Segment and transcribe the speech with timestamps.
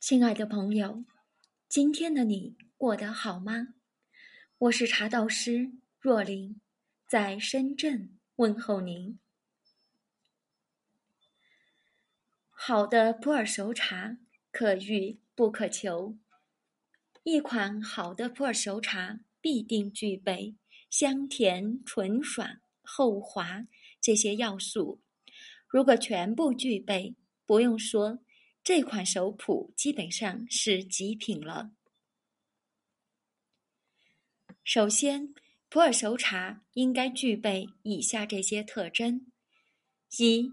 [0.00, 1.04] 亲爱的朋友，
[1.68, 3.74] 今天的你过得好吗？
[4.56, 6.58] 我是茶道师若琳，
[7.06, 9.18] 在深圳问候您。
[12.48, 14.16] 好的普洱熟茶，
[14.50, 16.16] 可遇不可求。
[17.22, 20.56] 一款好的普洱熟茶必定具备
[20.88, 23.66] 香甜、醇爽、厚滑
[24.00, 25.02] 这些要素。
[25.68, 28.20] 如果全部具备，不用说，
[28.72, 31.72] 这款熟普基本上是极品了。
[34.62, 35.34] 首先，
[35.68, 39.26] 普洱熟茶应该具备以下这些特征：
[40.18, 40.52] 一、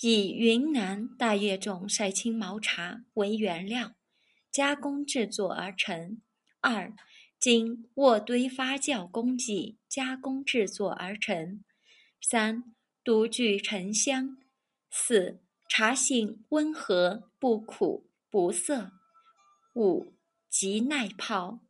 [0.00, 3.94] 以云南大叶种晒青毛茶为原料，
[4.50, 6.20] 加工制作而成；
[6.58, 6.92] 二、
[7.38, 11.62] 经渥堆发酵工艺加工制作而成；
[12.20, 12.74] 三、
[13.04, 14.36] 独具沉香，
[14.90, 18.92] 四茶性温和，不苦不涩，
[19.74, 20.14] 五
[20.48, 21.60] 极耐泡，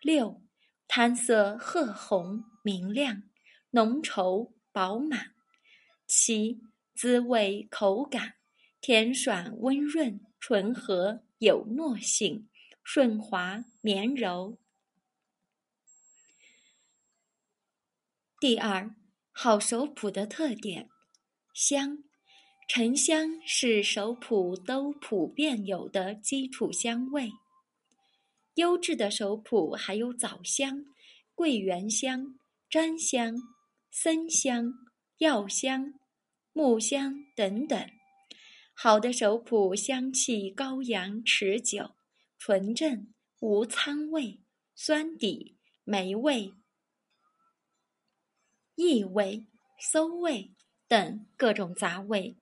[0.00, 0.42] 六
[0.88, 3.24] 汤色褐红明亮，
[3.70, 5.34] 浓稠饱满，
[6.06, 6.60] 七
[6.94, 8.34] 滋味口感
[8.80, 12.48] 甜爽温润，醇和有糯性，
[12.82, 14.58] 顺滑绵柔。
[18.40, 18.94] 第二。
[19.34, 20.90] 好熟普的特点：
[21.54, 22.04] 香，
[22.74, 27.30] 沉香是熟普都普遍有的基础香味。
[28.54, 30.82] 优质的熟普还有枣香、
[31.34, 32.38] 桂圆香、
[32.70, 33.34] 粘香、
[33.90, 34.72] 森香、
[35.18, 35.92] 药香、
[36.54, 37.90] 木香等等。
[38.72, 41.94] 好的熟普香气高扬持久，
[42.38, 44.40] 纯正无苍味、
[44.74, 46.54] 酸底、霉味。
[48.76, 49.46] 异味、
[49.78, 50.54] 馊味
[50.88, 52.38] 等各种杂味，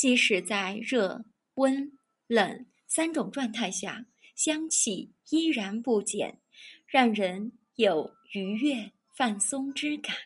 [0.00, 1.92] 即使在热、温、
[2.26, 6.40] 冷三种状态下，香气依然不减，
[6.86, 10.16] 让人有愉悦放松之感。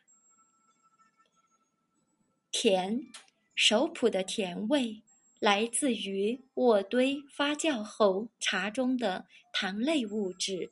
[2.53, 3.09] 甜，
[3.57, 5.03] 熟普的甜味
[5.41, 10.71] 来自于渥堆发酵后茶中的糖类物质，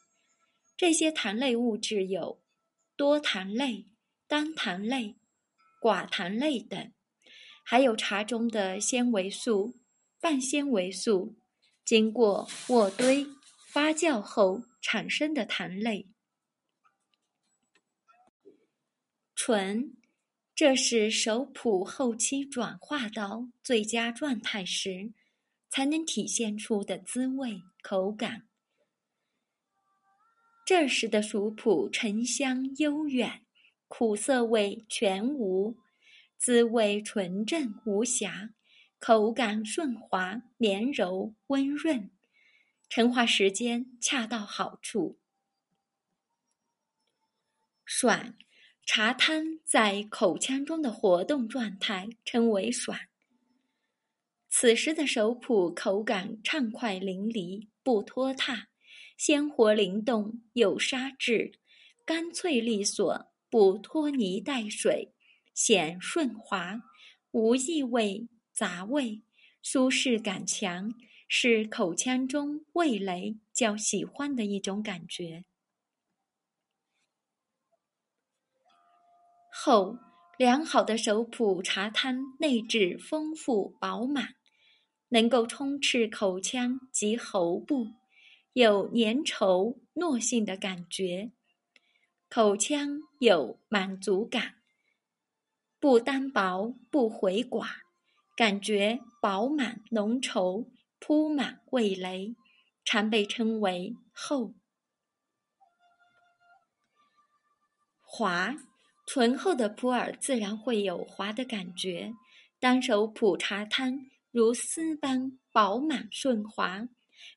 [0.76, 2.40] 这些糖类物质有
[2.96, 3.86] 多糖类。
[4.28, 5.16] 单糖类、
[5.80, 6.92] 寡糖类等，
[7.62, 9.74] 还有茶中的纤维素、
[10.20, 11.36] 半纤维素，
[11.84, 13.26] 经过渥堆
[13.72, 16.08] 发酵后产生的糖类。
[19.34, 19.96] 醇，
[20.54, 25.12] 这是熟普后期转化到最佳状态时，
[25.70, 28.46] 才能体现出的滋味口感。
[30.66, 33.44] 这时的熟普沉香悠远。
[33.88, 35.76] 苦涩味全无，
[36.44, 38.50] 滋味纯正无瑕，
[38.98, 42.10] 口感顺滑绵柔温润，
[42.88, 45.20] 陈化时间恰到好处。
[47.84, 48.34] 爽，
[48.84, 52.98] 茶汤在口腔中的活动状态称为爽。
[54.48, 58.66] 此时的熟普口感畅快淋漓，不拖沓，
[59.16, 61.60] 鲜活灵动有沙质，
[62.04, 63.30] 干脆利索。
[63.48, 65.12] 不拖泥带水，
[65.64, 66.82] 显顺滑，
[67.30, 69.22] 无异味杂味，
[69.62, 70.92] 舒适感强，
[71.28, 75.44] 是口腔中味蕾较喜欢的一种感觉。
[79.52, 79.98] 后，
[80.36, 84.34] 良好的熟普茶汤内质丰富饱满，
[85.10, 87.86] 能够充斥口腔及喉部，
[88.54, 91.30] 有粘稠糯性的感觉。
[92.28, 94.61] 口腔有满足感，
[95.82, 97.66] 不单薄不回寡，
[98.36, 100.68] 感觉饱满浓稠，
[101.00, 102.36] 铺满味蕾，
[102.84, 104.54] 常被称为厚。
[108.00, 108.54] 滑，
[109.04, 112.12] 醇厚的普洱自然会有滑的感觉。
[112.60, 116.86] 单手普茶汤如丝般饱满顺滑，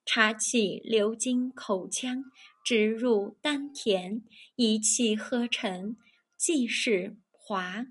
[0.05, 2.23] 茶气流经口腔。
[2.63, 4.23] 直入丹田，
[4.55, 5.97] 一气呵成，
[6.37, 7.87] 即是滑。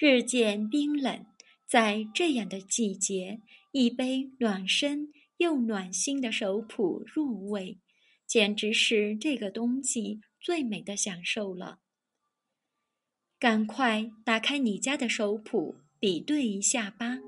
[0.00, 1.26] 日渐冰冷，
[1.66, 3.42] 在这样的季节，
[3.72, 5.08] 一杯暖身
[5.38, 7.80] 又暖心的手谱入味，
[8.24, 11.80] 简直是这个冬季最美的享受了。
[13.40, 17.18] 赶快打开你家的手谱，比对一下吧。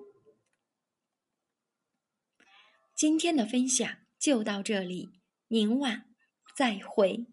[2.94, 5.08] 今天的分享就到这里。
[5.48, 6.04] 明晚
[6.54, 7.26] 再会。